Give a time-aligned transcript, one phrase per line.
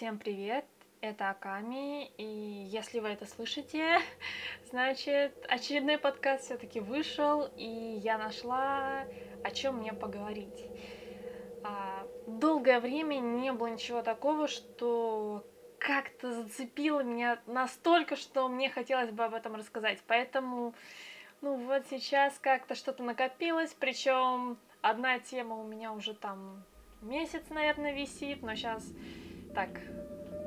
[0.00, 0.64] Всем привет,
[1.02, 3.98] это Аками, и если вы это слышите,
[4.70, 9.04] значит, очередной подкаст все-таки вышел, и я нашла,
[9.44, 10.64] о чем мне поговорить.
[11.62, 15.44] А, долгое время не было ничего такого, что
[15.78, 19.98] как-то зацепило меня настолько, что мне хотелось бы об этом рассказать.
[20.06, 20.72] Поэтому,
[21.42, 26.64] ну вот сейчас как-то что-то накопилось, причем одна тема у меня уже там
[27.02, 28.82] месяц, наверное, висит, но сейчас
[29.54, 29.68] так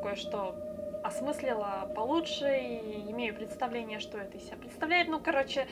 [0.01, 0.55] кое-что
[1.03, 5.07] осмыслила получше и имею представление, что это из себя представляет.
[5.09, 5.67] Ну, короче,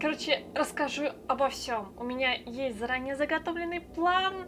[0.00, 1.92] короче, расскажу обо всем.
[1.98, 4.46] У меня есть заранее заготовленный план,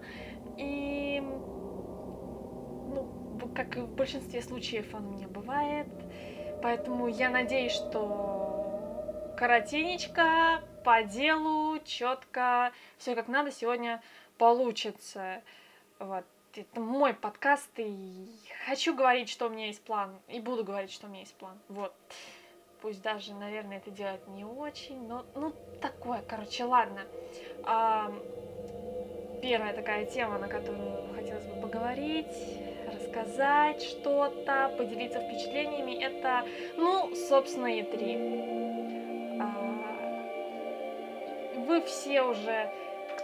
[0.57, 3.09] и, ну,
[3.55, 5.89] как и в большинстве случаев он у бывает.
[6.63, 14.03] Поэтому я надеюсь, что коротенечко, по делу, четко, все как надо сегодня
[14.39, 15.43] получится.
[15.99, 16.25] Вот
[16.59, 18.27] это мой подкаст, и
[18.67, 21.59] хочу говорить, что у меня есть план, и буду говорить, что у меня есть план.
[21.69, 21.93] Вот.
[22.83, 27.03] Пусть даже, наверное, это делать не очень, но, ну, такое, короче, ладно.
[27.65, 28.11] А,
[29.43, 32.27] первая такая тема, на которую хотелось бы поговорить,
[32.91, 36.47] рассказать что-то, поделиться впечатлениями, это,
[36.77, 39.39] ну, собственно, E3.
[39.43, 39.71] А,
[41.67, 42.73] вы все уже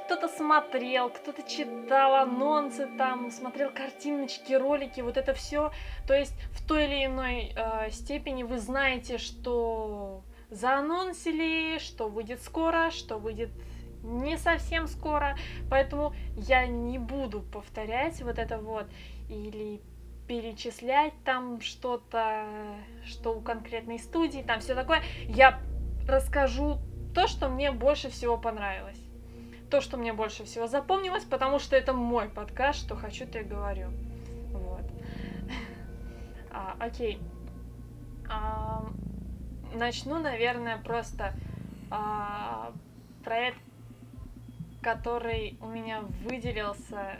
[0.07, 5.73] кто-то смотрел, кто-то читал анонсы там, смотрел картиночки, ролики, вот это все.
[6.07, 12.93] То есть в той или иной э, степени вы знаете, что заанонсили, что выйдет скоро,
[12.93, 13.51] что выйдет
[14.05, 15.37] не совсем скоро.
[15.69, 18.87] Поэтому я не буду повторять вот это вот
[19.29, 19.81] или
[20.29, 22.47] перечислять там что-то,
[23.05, 25.03] что у конкретной студии, там все такое.
[25.29, 25.59] Я
[26.09, 26.79] расскажу
[27.12, 29.06] то, что мне больше всего понравилось
[29.70, 33.45] то, что мне больше всего запомнилось, потому что это мой подкаст, что хочу, то и
[33.45, 33.89] говорю.
[34.53, 34.83] Вот.
[36.50, 37.20] А, окей.
[38.31, 38.87] А,
[39.75, 41.34] начну, наверное, просто
[41.91, 42.72] а,
[43.22, 43.59] проект,
[44.81, 47.19] который у меня выделился,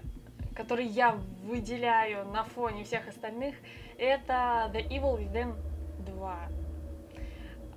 [0.55, 3.55] который я выделяю на фоне всех остальных,
[3.99, 5.55] это The Evil Within
[6.07, 6.49] 2.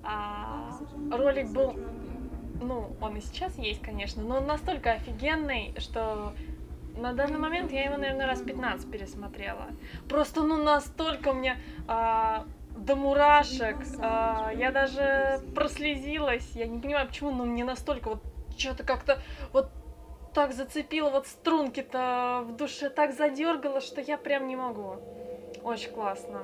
[0.03, 0.79] А,
[1.11, 1.75] ролик был
[2.61, 6.33] ну, он и сейчас есть, конечно, но он настолько офигенный, что
[6.97, 9.67] на данный момент я его, наверное, раз 15 пересмотрела.
[10.07, 17.31] Просто, ну, настолько мне а, до мурашек, а, я даже прослезилась, я не понимаю, почему,
[17.31, 18.23] но мне настолько вот
[18.57, 19.19] что-то как-то
[19.53, 19.69] вот
[20.33, 24.97] так зацепило, вот струнки-то в душе так задергало, что я прям не могу.
[25.63, 26.43] Очень классно.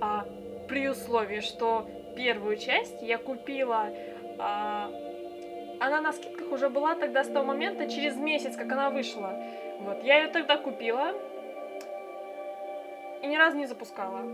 [0.00, 0.26] А,
[0.68, 3.88] при условии, что первую часть я купила
[4.38, 4.90] а,
[5.86, 9.38] она на скидках уже была тогда с того момента, через месяц, как она вышла.
[9.80, 11.12] Вот, я ее тогда купила
[13.22, 14.22] и ни разу не запускала.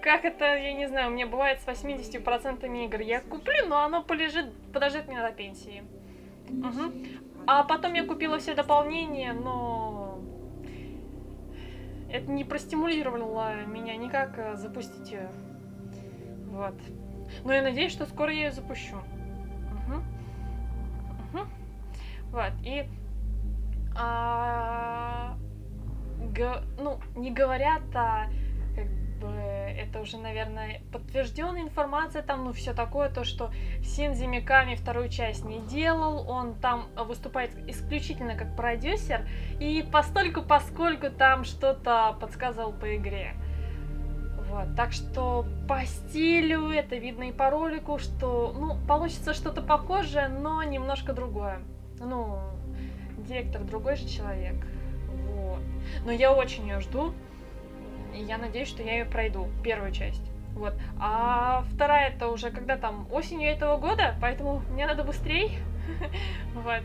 [0.00, 3.00] Как это, я не знаю, у меня бывает с 80% игр.
[3.00, 5.82] Я куплю, но оно полежит, подождет меня до пенсии.
[6.48, 6.92] Угу.
[7.46, 10.20] А потом я купила все дополнения, но
[12.10, 15.30] это не простимулировало меня никак э, запустить ее.
[16.46, 16.74] Вот.
[17.44, 18.96] Но я надеюсь, что скоро я ее запущу.
[18.96, 19.96] Угу.
[21.32, 21.46] Угу.
[22.30, 22.88] Вот, и...
[24.00, 25.36] А,
[26.20, 28.28] г, ну, не говорят, а
[28.76, 28.86] как
[29.20, 33.50] бы это уже, наверное, подтвержденная информация, там, ну, все такое, то, что
[33.82, 39.28] Синзи Миками вторую часть не делал, он там выступает исключительно как продюсер,
[39.58, 43.34] и постольку, поскольку там что-то подсказывал по игре.
[44.50, 50.28] Вот, так что по стилю это видно и по ролику, что, ну, получится что-то похожее,
[50.28, 51.60] но немножко другое.
[52.00, 52.38] Ну,
[53.18, 54.56] директор другой же человек.
[55.26, 55.60] Вот.
[56.04, 57.12] Но я очень ее жду,
[58.14, 60.22] и я надеюсь, что я ее пройду, первую часть.
[60.54, 60.74] Вот.
[60.98, 65.50] А вторая это уже когда там осенью этого года, поэтому мне надо быстрее.
[66.54, 66.82] Вот.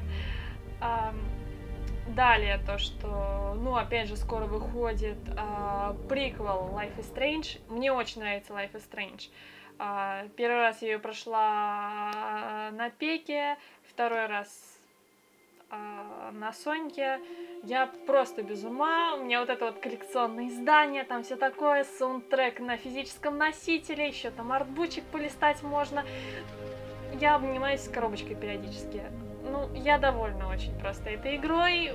[2.08, 7.62] Далее то, что, ну, опять же, скоро выходит э, приквел Life is Strange.
[7.69, 9.30] Мне очень нравится Life is Strange.
[9.80, 12.12] Э, первый раз я ее прошла
[12.72, 13.57] на Пеке,
[13.89, 14.78] второй раз
[15.72, 17.22] э, на Соньке.
[17.63, 19.16] Я просто без ума.
[19.16, 24.30] У меня вот это вот коллекционное издание, там все такое, саундтрек на физическом носителе, еще
[24.30, 26.04] там артбучик полистать можно.
[27.19, 29.04] Я обнимаюсь с коробочкой периодически
[29.44, 31.94] ну, я довольна очень просто этой игрой,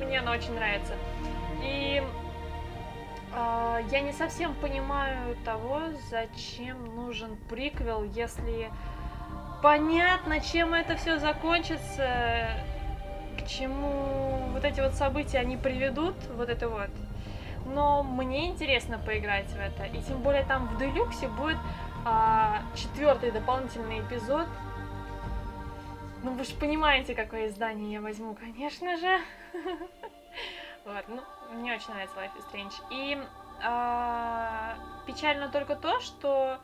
[0.00, 0.94] мне она очень нравится.
[1.62, 2.02] И
[3.34, 5.80] э, я не совсем понимаю того,
[6.10, 8.70] зачем нужен приквел, если
[9.62, 12.48] понятно, чем это все закончится,
[13.38, 16.90] к чему вот эти вот события они приведут, вот это вот.
[17.66, 19.84] но мне интересно поиграть в это.
[19.84, 21.58] И тем более там в Делюксе будет
[22.04, 24.46] а, четвертый дополнительный эпизод.
[26.24, 29.20] Ну, вы же понимаете, какое издание я возьму, конечно же.
[30.84, 31.20] Вот, ну,
[31.52, 32.72] мне очень нравится Life is Strange.
[32.90, 33.18] И
[33.62, 34.74] а,
[35.06, 36.60] печально только то, что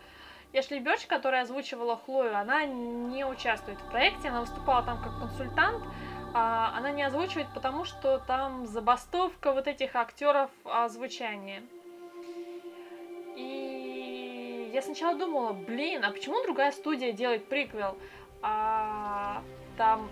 [0.54, 5.84] Эшли Бёрч, которая озвучивала Хлою, она не участвует в проекте, она выступала там как консультант,
[6.32, 11.62] а она не озвучивает, потому что там забастовка вот этих актеров озвучания.
[13.36, 17.98] И я сначала думала, блин, а почему другая студия делает приквел?
[18.46, 19.42] А
[19.78, 20.10] там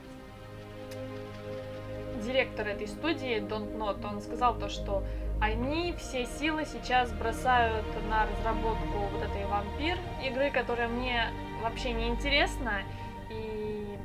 [2.25, 5.05] директор этой студии, Don't Not, он сказал то, что
[5.39, 11.27] они все силы сейчас бросают на разработку вот этой вампир игры, которая мне
[11.63, 12.83] вообще не интересна
[13.29, 13.99] и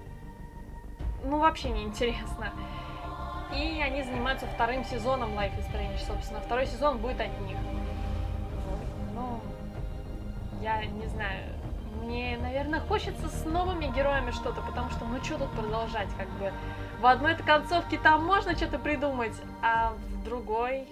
[1.24, 2.52] ну вообще не интересно.
[3.56, 6.42] И они занимаются вторым сезоном Life is Strange, собственно.
[6.42, 7.58] Второй сезон будет от них.
[8.66, 8.80] Вот.
[9.14, 9.40] Ну,
[10.62, 11.46] я не знаю.
[12.04, 16.52] Мне, наверное, хочется с новыми героями что-то, потому что, ну, что тут продолжать, как бы.
[17.00, 20.88] В одной концовке там можно что-то придумать, а в другой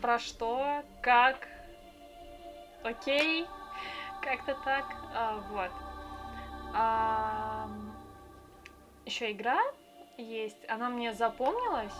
[0.00, 1.36] про что, как,
[2.84, 3.46] окей,
[4.22, 4.84] как-то так,
[5.14, 5.70] а, вот.
[6.74, 7.68] А,
[9.06, 9.58] еще игра
[10.16, 11.94] есть, она мне запомнилась.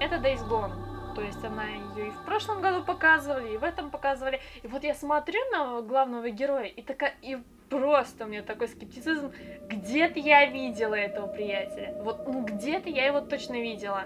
[0.00, 0.91] Это Days Gone.
[1.14, 4.40] То есть она ее и в прошлом году показывали, и в этом показывали.
[4.62, 7.38] И вот я смотрю на главного героя, и такая, и
[7.68, 9.32] просто у меня такой скептицизм.
[9.68, 11.94] Где-то я видела этого приятеля.
[12.02, 14.04] Вот, ну где-то я его точно видела.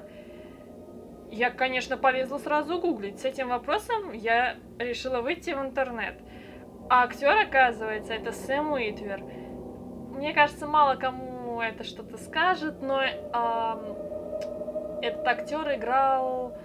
[1.30, 3.20] Я, конечно, полезла сразу гуглить.
[3.20, 6.20] С этим вопросом я решила выйти в интернет.
[6.88, 9.22] А актер, оказывается, это Сэм Уитвер.
[10.10, 13.16] Мне кажется, мало кому это что-то скажет, но э,
[15.02, 16.56] этот актер играл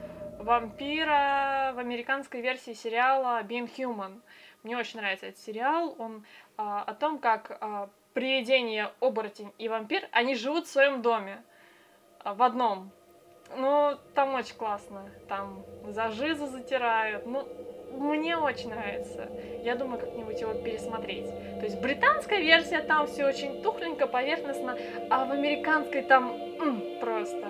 [0.42, 4.22] вампира в американской версии сериала Being Human.
[4.64, 5.96] Мне очень нравится этот сериал.
[5.98, 6.22] Он э,
[6.58, 11.44] о том, как э, привидение, оборотень и вампир, они живут в своем доме.
[12.24, 12.92] Э, в одном.
[13.58, 15.10] Ну, там очень классно.
[15.28, 17.26] Там за жизу затирают.
[17.26, 17.48] Ну,
[17.92, 19.30] мне очень нравится.
[19.64, 21.28] Я думаю, как-нибудь его пересмотреть.
[21.60, 24.78] То есть британская версия там все очень тухленько, поверхностно,
[25.10, 27.48] а в американской там м, просто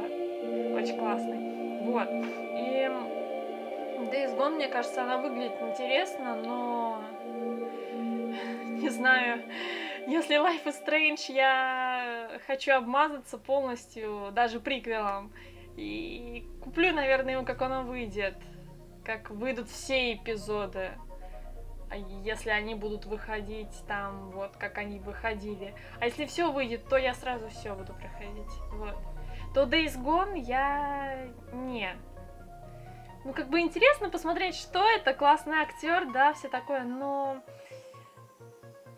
[0.76, 1.52] очень классный.
[1.82, 2.08] Вот.
[4.10, 7.04] Days Gone, мне кажется, она выглядит интересно, но
[8.82, 9.44] не знаю,
[10.08, 15.32] если Life is Strange я хочу обмазаться полностью, даже приквелом,
[15.78, 18.36] и куплю, наверное, его, как оно выйдет.
[19.04, 20.92] Как выйдут все эпизоды.
[21.90, 25.74] А если они будут выходить там, вот как они выходили.
[26.00, 28.52] А если все выйдет, то я сразу все буду проходить.
[28.72, 28.96] Вот.
[29.54, 31.94] То Days Gone я не.
[33.24, 37.44] Ну, как бы интересно посмотреть, что это, классный актер, да, все такое, но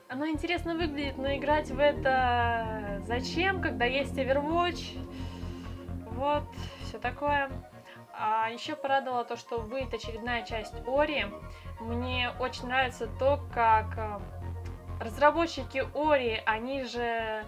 [0.08, 4.98] оно интересно выглядит, но играть в это зачем, когда есть Overwatch?
[6.12, 6.44] Вот,
[6.84, 7.50] все такое.
[8.14, 11.26] А еще порадовало то, что выйдет очередная часть Ори.
[11.80, 14.19] Мне очень нравится то, как э,
[15.02, 17.44] разработчики Ори, они же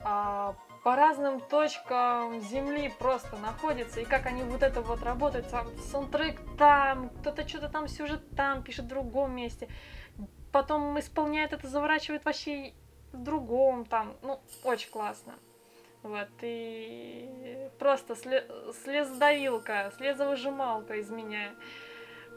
[0.00, 5.68] а, по разным точкам Земли просто находятся, и как они вот это вот работают, там,
[5.78, 9.68] саундтрек там, кто-то что-то там сюжет там пишет в другом месте,
[10.50, 12.74] потом исполняет это, заворачивает вообще
[13.12, 15.34] в другом там, ну, очень классно.
[16.02, 21.54] Вот, и просто слезодавилка, слезовыжималка из меня.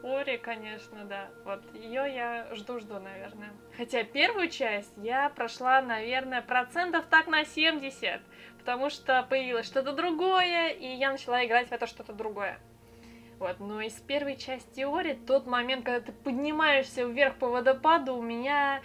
[0.02, 1.28] Ори, конечно, да.
[1.44, 3.50] Вот ее я жду-жду, наверное.
[3.76, 8.20] Хотя первую часть я прошла, наверное, процентов так на 70,
[8.58, 12.58] потому что появилось что-то другое, и я начала играть в это что-то другое.
[13.38, 18.22] Вот, но из первой части Ори тот момент, когда ты поднимаешься вверх по водопаду, у
[18.22, 18.80] меня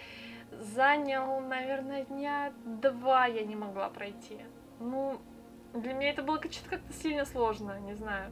[0.50, 4.38] занял, наверное, дня два я не могла пройти.
[4.78, 5.20] Ну,
[5.72, 8.30] для меня это было что-то как-то сильно сложно, не знаю.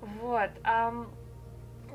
[0.00, 0.50] Вот.
[0.62, 0.94] А,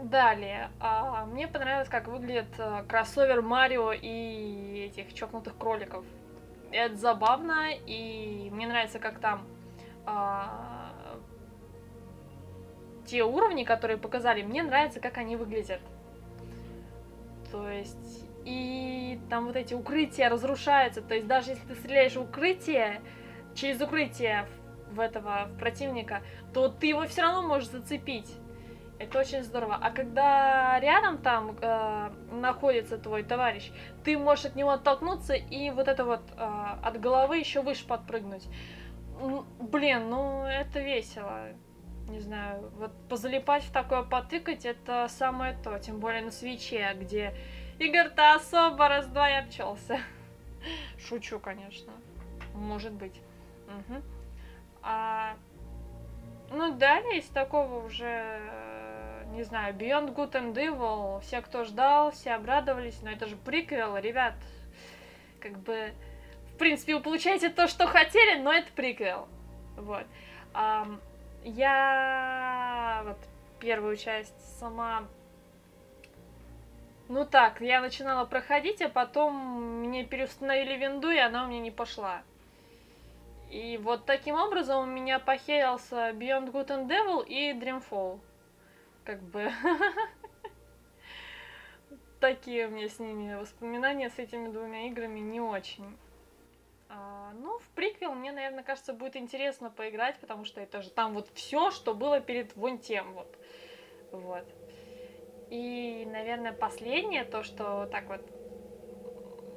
[0.04, 0.70] далее.
[0.80, 6.06] А, мне понравилось, как выглядит а, кроссовер Марио и этих чокнутых кроликов.
[6.72, 9.48] Это забавно, и мне нравится, как там
[10.06, 10.92] а,
[13.06, 15.82] те уровни, которые показали, мне нравится, как они выглядят.
[17.52, 21.02] То есть и там вот эти укрытия разрушаются.
[21.02, 23.02] То есть даже если ты стреляешь в укрытие,
[23.56, 24.48] через укрытие
[24.92, 26.22] в этого в противника,
[26.54, 28.32] то ты его все равно можешь зацепить.
[28.98, 29.78] Это очень здорово.
[29.82, 33.72] А когда рядом там э, находится твой товарищ,
[34.04, 38.48] ты можешь от него оттолкнуться и вот это вот э, от головы еще выше подпрыгнуть.
[39.60, 41.50] Блин, ну это весело.
[42.08, 47.34] не знаю, вот позалипать в такое потыкать, это самое то, тем более на свече, где
[47.80, 50.00] Игорь-то особо раз-два и обчелся.
[50.98, 51.92] Шучу, конечно.
[52.54, 53.20] Может быть.
[53.68, 54.02] Угу.
[54.84, 55.36] А,
[56.52, 58.40] ну, далее из такого уже,
[59.36, 63.98] не знаю, Beyond Good and Evil, все, кто ждал, все обрадовались, но это же приквел,
[63.98, 64.34] ребят,
[65.40, 65.92] как бы,
[66.54, 69.28] в принципе, вы получаете то, что хотели, но это приквел.
[69.78, 70.06] Вот.
[70.54, 70.88] А,
[71.44, 73.18] я вот
[73.60, 75.04] первую часть сама
[77.08, 81.70] ну так, я начинала проходить, а потом мне переустановили винду, и она у меня не
[81.70, 82.24] пошла.
[83.52, 88.20] И вот таким образом у меня похерился Beyond Good and Devil и Dreamfall.
[89.06, 89.52] Как бы...
[92.20, 95.96] Такие у меня с ними воспоминания, с этими двумя играми не очень.
[96.90, 101.14] А, ну, в приквел мне, наверное, кажется, будет интересно поиграть, потому что это же там
[101.14, 103.38] вот все, что было перед вон тем вот.
[104.12, 104.46] Вот.
[105.50, 108.22] И, наверное, последнее, то, что так вот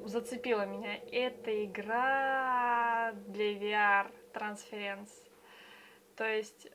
[0.05, 5.11] зацепило меня, это игра для VR Transference.
[6.17, 6.69] То есть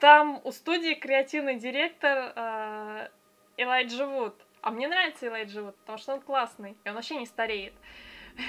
[0.00, 3.08] там у студии креативный директор э,
[3.56, 4.34] Элайджа Вуд.
[4.62, 7.72] А мне нравится Элайджа Вуд, потому что он классный, и он вообще не стареет.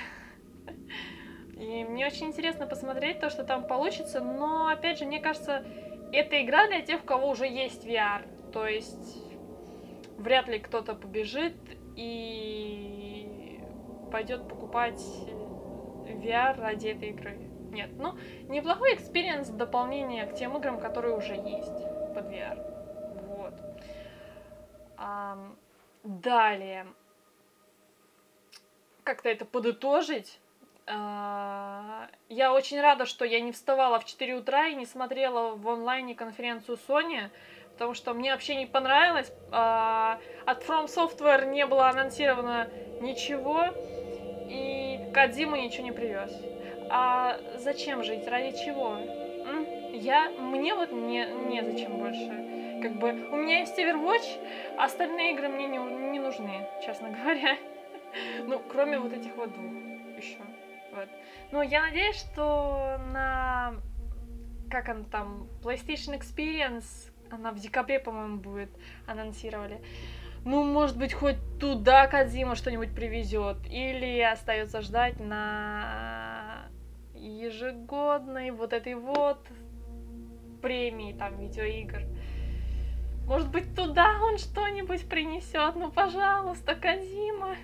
[1.57, 5.65] И мне очень интересно посмотреть то, что там получится, но, опять же, мне кажется,
[6.13, 8.21] это игра для тех, у кого уже есть VR.
[8.51, 9.23] То есть
[10.17, 11.55] вряд ли кто-то побежит
[11.95, 13.59] и
[14.11, 15.01] пойдет покупать
[16.05, 17.46] VR ради этой игры.
[17.77, 18.17] Нет, ну,
[18.49, 21.83] неплохой experience дополнение к тем играм, которые уже есть
[22.15, 22.57] под VR.
[23.27, 23.53] Вот.
[24.97, 25.37] А,
[26.03, 26.87] далее.
[29.03, 30.39] Как-то это подытожить.
[30.87, 35.69] А, я очень рада, что я не вставала в 4 утра и не смотрела в
[35.69, 37.29] онлайне конференцию Sony,
[37.73, 39.31] потому что мне вообще не понравилось.
[39.51, 43.65] А, от From Software не было анонсировано ничего,
[44.49, 46.56] и Кадима ничего не привез.
[46.89, 48.27] А зачем жить?
[48.27, 48.97] Ради чего?
[49.93, 52.81] Я, мне вот не, не зачем больше.
[52.81, 57.57] Как бы у меня есть Overwatch, а остальные игры мне не, не нужны, честно говоря.
[58.45, 59.73] Ну, кроме вот этих вот двух
[60.17, 60.37] еще.
[60.93, 61.09] Вот.
[61.51, 63.73] Ну, я надеюсь, что на
[64.69, 68.69] как он там, PlayStation Experience, она в декабре, по-моему, будет,
[69.05, 69.81] анонсировали.
[70.45, 73.57] Ну, может быть, хоть туда Кадзима что-нибудь привезет.
[73.69, 76.16] Или остается ждать на
[77.47, 79.45] ежегодной вот этой вот
[80.61, 82.03] премии там видеоигр.
[83.25, 85.75] Может быть, туда он что-нибудь принесет.
[85.75, 87.55] Ну, пожалуйста, Кадима.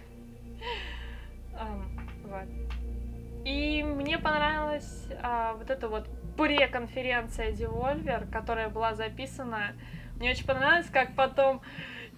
[1.54, 1.86] Um,
[2.26, 3.46] вот.
[3.46, 9.74] И мне понравилась а, вот эта вот преконференция Devolver, которая была записана.
[10.18, 11.62] Мне очень понравилось, как потом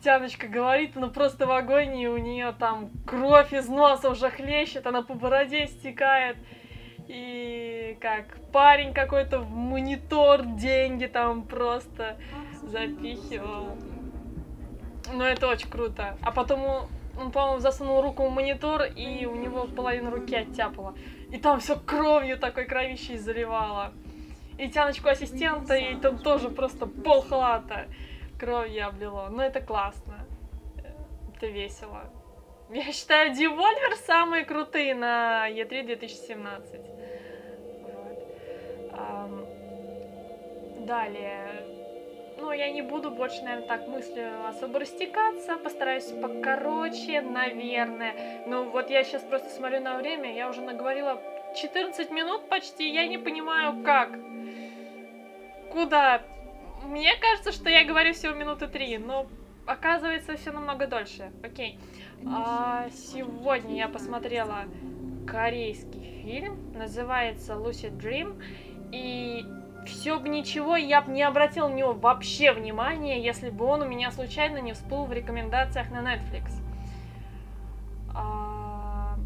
[0.02, 5.02] Тяночка говорит, ну просто в агонии, у нее там кровь из носа уже хлещет, она
[5.02, 6.38] по бороде стекает.
[7.08, 12.18] И как парень какой-то в монитор деньги там просто
[12.64, 13.78] запихивал.
[15.14, 16.18] Ну это очень круто.
[16.22, 20.96] А потом он, по-моему, засунул руку в монитор, и у него половина руки оттяпала.
[21.32, 23.94] И там все кровью такой кровищей заливало.
[24.58, 27.88] И тяночку ассистента, и там тоже просто пол халата
[28.40, 29.28] кровью облило.
[29.30, 30.26] Но это классно.
[31.36, 32.04] Это весело.
[32.70, 36.95] Я считаю, Devolver самые крутые на E3 2017.
[40.86, 41.76] Далее
[42.38, 48.44] ну, я не буду больше, наверное, так мыслью особо растекаться, постараюсь покороче, наверное.
[48.46, 51.22] Ну, вот я сейчас просто смотрю на время, я уже наговорила
[51.56, 54.20] 14 минут почти, я не понимаю, как.
[55.72, 56.22] Куда?
[56.84, 59.28] Мне кажется, что я говорю всего минуты три, но
[59.66, 61.32] оказывается все намного дольше.
[61.44, 61.80] Окей.
[62.28, 64.66] А, сегодня я посмотрела
[65.28, 68.42] корейский фильм, называется Lucid Dream,
[68.96, 69.46] и
[69.86, 73.88] все бы ничего, я бы не обратил на него вообще внимания, если бы он у
[73.88, 76.52] меня случайно не всплыл в рекомендациях на Netflix.
[78.14, 79.18] А...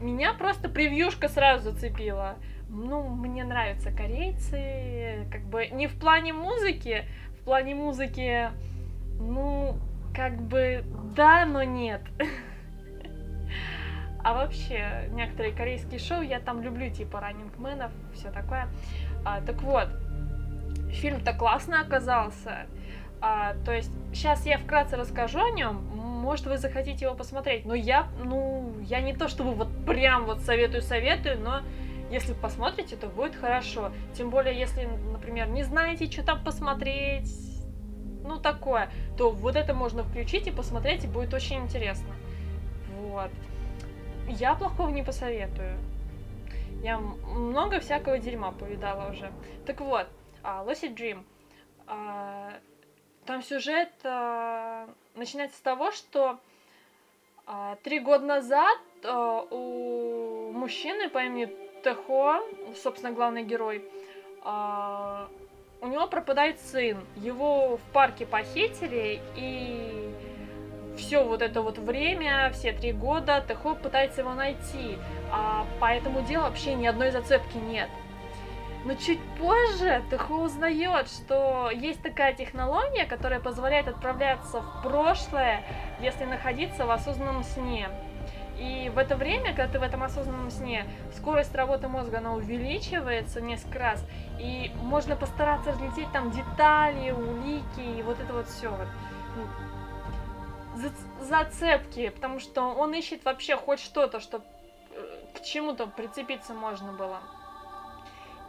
[0.00, 2.34] Меня просто превьюшка сразу зацепила.
[2.68, 7.04] Ну, мне нравятся корейцы, как бы не в плане музыки,
[7.40, 8.50] в плане музыки,
[9.20, 9.76] ну,
[10.14, 12.02] как бы да, но нет.
[14.24, 18.68] А вообще, некоторые корейские шоу я там люблю, типа раннингменов, все такое.
[19.22, 19.88] А, так вот,
[20.90, 22.66] фильм-то классно оказался.
[23.20, 25.76] А, то есть, сейчас я вкратце расскажу о нем.
[25.94, 27.66] Может, вы захотите его посмотреть.
[27.66, 31.60] Но я, ну, я не то чтобы вот прям вот советую-советую, но
[32.10, 33.92] если посмотрите, то будет хорошо.
[34.14, 37.30] Тем более, если, например, не знаете, что там посмотреть,
[38.24, 38.88] ну такое,
[39.18, 42.14] то вот это можно включить и посмотреть, и будет очень интересно.
[43.00, 43.30] Вот.
[44.28, 45.78] Я плохого не посоветую.
[46.82, 49.32] Я много всякого дерьма повидала уже.
[49.66, 50.06] Так вот,
[50.42, 51.24] Lucid Dream.
[51.86, 52.52] А,
[53.26, 56.38] там сюжет а, начинается с того, что
[57.46, 58.78] а, три года назад
[59.50, 62.40] у мужчины по имени Техо,
[62.74, 63.84] собственно, главный герой,
[64.42, 67.04] у него пропадает сын.
[67.16, 70.03] Его в парке похитили, и
[70.96, 74.98] все вот это вот время, все три года Техо пытается его найти.
[75.32, 77.88] А по этому делу вообще ни одной зацепки нет.
[78.84, 85.62] Но чуть позже Тэхо узнает, что есть такая технология, которая позволяет отправляться в прошлое,
[86.00, 87.88] если находиться в осознанном сне.
[88.58, 90.84] И в это время, когда ты в этом осознанном сне,
[91.16, 94.06] скорость работы мозга, она увеличивается несколько раз,
[94.38, 98.70] и можно постараться разлететь там детали, улики, и вот это вот все.
[101.20, 104.44] Зацепки, потому что он ищет вообще хоть что-то, чтобы
[104.90, 107.20] э, к чему-то прицепиться можно было.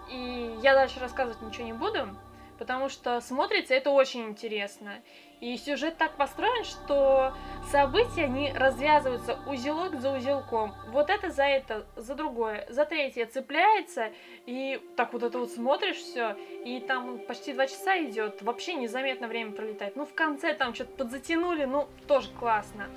[0.10, 2.10] И я дальше рассказывать ничего не буду,
[2.58, 5.02] потому что смотрится это очень интересно.
[5.42, 7.34] И сюжет так построен, что
[7.70, 10.74] события, они развязываются узелок за узелком.
[10.88, 14.12] Вот это за это, за другое, за третье цепляется,
[14.46, 19.28] и так вот это вот смотришь все, и там почти два часа идет, вообще незаметно
[19.28, 19.96] время пролетает.
[19.96, 22.88] Ну, в конце там что-то подзатянули, ну, тоже классно.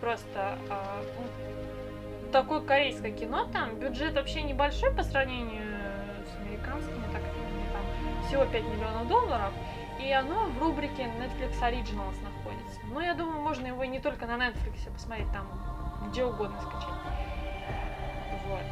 [0.00, 5.62] Просто э, такое корейское кино там, бюджет вообще небольшой по сравнению
[6.40, 6.95] американскими, так там
[8.26, 9.52] всего 5 миллионов долларов,
[10.00, 12.80] и оно в рубрике Netflix Originals находится.
[12.92, 15.46] Но я думаю, можно его не только на Netflix посмотреть, там
[16.08, 16.94] где угодно скачать.
[18.46, 18.62] Вот.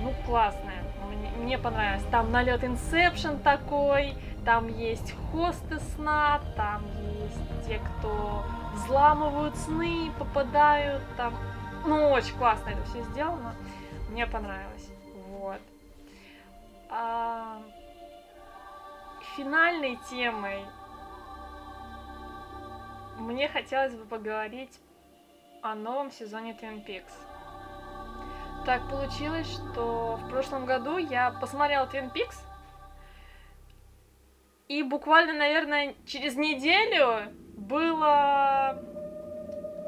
[0.00, 0.84] Ну, классная.
[1.08, 2.04] Мне, мне понравилось.
[2.10, 4.14] Там налет Inception такой,
[4.44, 6.82] там есть хосты сна, там
[7.20, 11.34] есть те, кто взламывают сны, попадают там.
[11.86, 13.54] Ну, очень классно это все сделано.
[14.10, 14.88] Мне понравилось.
[15.28, 15.60] Вот.
[16.90, 17.60] А,
[19.38, 20.64] финальной темой
[23.18, 24.80] мне хотелось бы поговорить
[25.62, 27.12] о новом сезоне Twin Peaks.
[28.66, 32.34] Так получилось, что в прошлом году я посмотрела Twin Peaks,
[34.66, 38.76] и буквально, наверное, через неделю было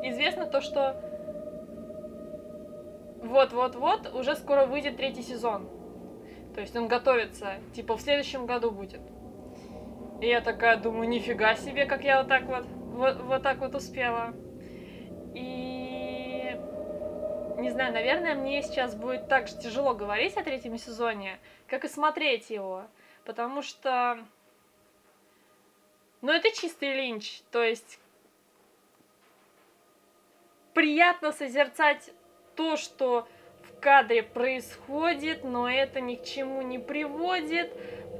[0.04, 0.94] известно то, что
[3.24, 5.68] вот-вот-вот уже скоро выйдет третий сезон.
[6.54, 9.00] То есть он готовится, типа в следующем году будет.
[10.20, 13.74] И я такая думаю, нифига себе, как я вот так вот, вот, вот так вот
[13.74, 14.34] успела.
[15.34, 16.58] И
[17.56, 21.88] не знаю, наверное, мне сейчас будет так же тяжело говорить о третьем сезоне, как и
[21.88, 22.84] смотреть его.
[23.24, 24.18] Потому что...
[26.20, 27.40] Ну, это чистый линч.
[27.50, 27.98] То есть
[30.74, 32.10] приятно созерцать
[32.56, 33.26] то, что
[33.80, 37.72] кадре происходит, но это ни к чему не приводит.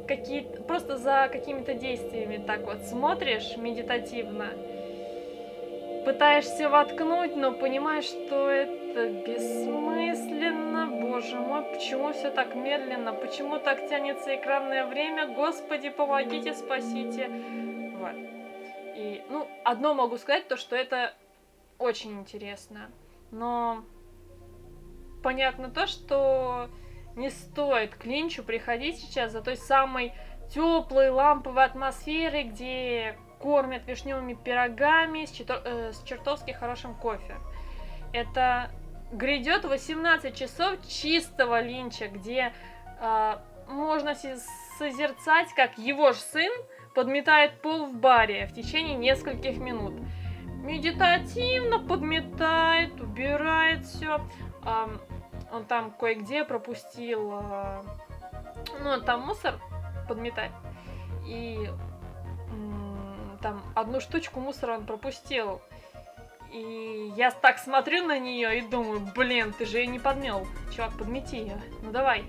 [0.09, 4.49] Какие просто за какими-то действиями так вот смотришь медитативно,
[6.05, 10.87] пытаешься воткнуть, но понимаешь, что это бессмысленно.
[10.87, 13.13] Боже мой, почему все так медленно?
[13.13, 15.29] Почему так тянется экранное время?
[15.29, 17.29] Господи, помогите, спасите.
[17.99, 18.15] Вот.
[18.97, 21.15] И, ну, одно могу сказать, то, что это
[21.79, 22.91] очень интересно.
[23.31, 23.85] Но
[25.23, 26.69] понятно то, что
[27.17, 30.13] не стоит к Линчу приходить сейчас за той самой
[30.53, 37.37] теплой ламповой атмосферой, где кормят вишневыми пирогами с, чертов, э, с чертовски хорошим кофе.
[38.13, 38.71] Это
[39.13, 42.53] грядет 18 часов чистого линча, где
[43.01, 43.37] э,
[43.69, 44.15] можно
[44.79, 46.53] созерцать, как его же сын
[46.95, 49.95] подметает пол в баре в течение нескольких минут.
[50.63, 54.21] Медитативно подметает, убирает все
[54.65, 57.83] он там кое-где пропустил, э,
[58.83, 59.55] ну, там мусор
[60.09, 60.53] подметать,
[61.27, 61.69] и
[63.41, 65.61] там одну штучку мусора он пропустил.
[66.53, 70.47] И я так смотрю на нее и думаю, блин, ты же ее не подмел.
[70.75, 71.61] Чувак, подмети ее.
[71.83, 72.25] Ну давай.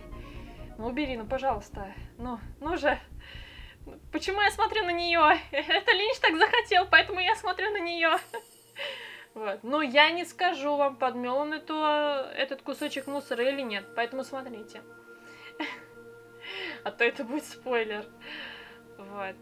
[0.78, 1.94] Ну убери, ну пожалуйста.
[2.18, 3.00] Ну, ну же.
[4.12, 5.40] Почему я смотрю на нее?
[5.52, 8.12] Это Линч так захотел, поэтому я смотрю на нее.
[9.34, 9.64] Вот.
[9.64, 14.82] Но я не скажу вам, подмел он эту, этот кусочек мусора или нет, поэтому смотрите.
[16.84, 18.04] А то это будет спойлер.
[18.98, 19.36] Вот.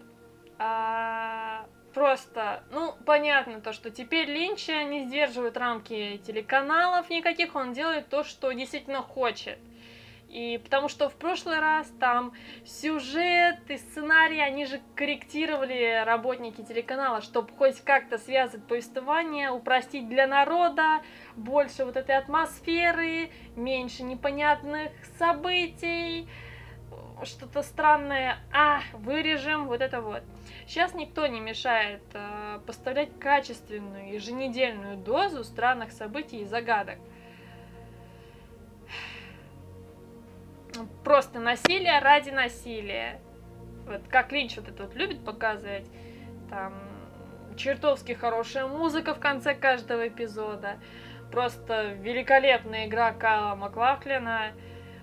[0.58, 8.10] А, просто, ну, понятно то, что теперь Линча не сдерживает рамки телеканалов никаких, он делает
[8.10, 9.58] то, что действительно хочет.
[10.30, 17.22] И потому что в прошлый раз там сюжет и сценарий, они же корректировали работники телеканала,
[17.22, 21.02] чтобы хоть как-то связать повествование, упростить для народа,
[21.36, 26.28] больше вот этой атмосферы, меньше непонятных событий,
[27.24, 30.22] что-то странное, а, вырежем, вот это вот.
[30.68, 37.00] Сейчас никто не мешает э, поставлять качественную еженедельную дозу странных событий и загадок.
[41.04, 43.20] Просто насилие ради насилия.
[43.86, 45.90] Вот как Линч вот это вот любит показывать.
[46.50, 46.74] Там
[47.58, 50.78] чертовски хорошая музыка в конце каждого эпизода.
[51.32, 54.54] Просто великолепная игра Кайла Маклахлина.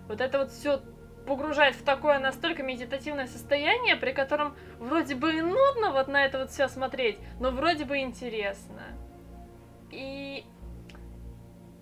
[0.08, 0.80] Вот это вот все
[1.26, 6.38] погружает в такое настолько медитативное состояние, при котором вроде бы и нудно вот на это
[6.38, 8.82] вот все смотреть, но вроде бы интересно.
[9.90, 10.44] И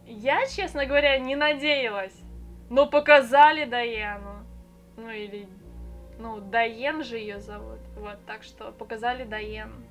[0.07, 2.24] я, честно говоря, не надеялась
[2.71, 4.45] но показали Даяну.
[4.97, 5.49] Ну или...
[6.19, 7.81] Ну, Дайен же ее зовут.
[7.97, 9.85] Вот, так что показали Дайен.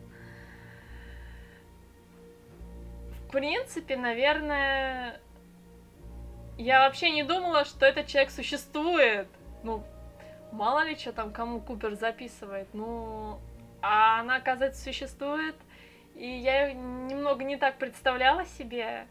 [3.11, 5.19] В принципе, наверное,
[6.57, 9.27] я вообще не думала, что этот человек существует.
[9.63, 9.83] Ну,
[10.51, 12.67] мало ли что там кому Купер записывает.
[12.73, 13.39] Ну,
[13.81, 15.55] а она, оказывается, существует.
[16.15, 19.07] И я ее немного не так представляла себе.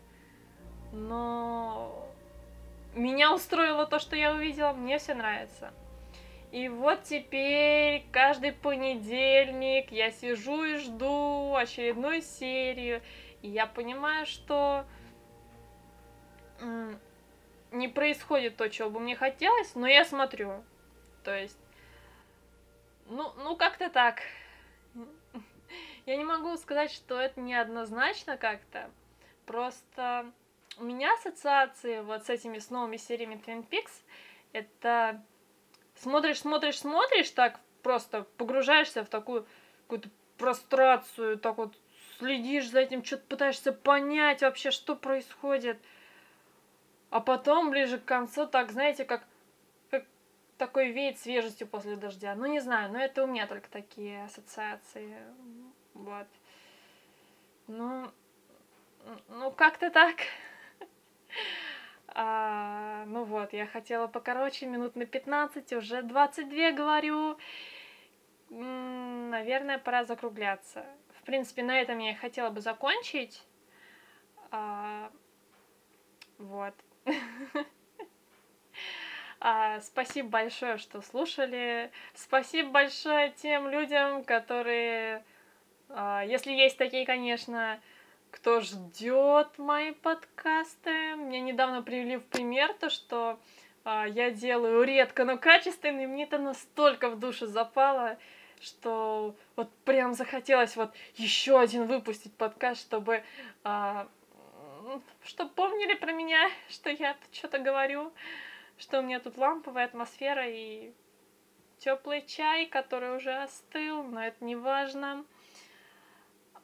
[0.93, 2.09] Но
[2.95, 5.73] меня устроило то, что я увидела, мне все нравится.
[6.51, 13.01] И вот теперь каждый понедельник я сижу и жду очередную серию.
[13.41, 14.85] И я понимаю, что
[17.71, 20.63] не происходит то, чего бы мне хотелось, но я смотрю.
[21.25, 21.59] То есть,
[23.07, 24.21] ну, ну как-то так.
[26.05, 28.91] Я не могу сказать, что это неоднозначно как-то.
[29.47, 30.31] Просто
[30.79, 33.93] у меня ассоциации вот с этими с новыми сериями Twin Peaks
[34.53, 35.23] это
[35.97, 39.47] смотришь, смотришь, смотришь, так просто погружаешься в такую
[39.83, 40.09] какую-то
[40.39, 41.77] прострацию, так вот
[42.19, 45.79] следишь за этим, что-то пытаешься понять вообще, что происходит.
[47.11, 49.25] А потом, ближе к концу, так, знаете, как,
[49.91, 50.05] как
[50.57, 52.35] такой веет свежестью после дождя.
[52.35, 55.19] Ну, не знаю, но это у меня только такие ассоциации.
[55.95, 56.27] Вот.
[57.67, 58.11] Ну,
[59.29, 60.17] ну как-то так.
[62.15, 67.39] А, ну вот, я хотела покороче, минут на 15, уже 22 говорю.
[68.51, 70.85] Наверное, пора закругляться.
[71.21, 73.43] В принципе, на этом я хотела бы закончить.
[74.51, 75.11] А,
[76.39, 76.75] вот.
[79.45, 81.91] А, спасибо большое, что слушали.
[82.15, 85.25] Спасибо большое тем людям, которые,
[85.89, 87.81] а, если есть такие, конечно,
[88.33, 91.15] кто ждет мои подкасты.
[91.17, 93.39] Мне недавно привели в пример то, что
[93.85, 98.19] а, я делаю редко, но качественно, и мне это настолько в душу запало,
[98.61, 103.23] что вот прям захотелось вот еще один выпустить подкаст, чтобы
[103.65, 104.09] а,
[105.25, 108.13] чтобы помнили про меня, что я тут что-то говорю,
[108.79, 110.93] что у меня тут ламповая атмосфера и
[111.79, 115.25] теплый чай, который уже остыл, но это не важно.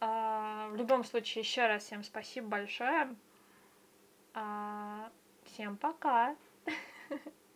[0.00, 3.14] А, в любом случае, еще раз всем спасибо большое.
[4.34, 5.10] А,
[5.44, 6.36] всем пока.